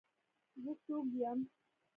زه 0.63 0.71
څوک 0.83 1.07
یم. 1.21 1.39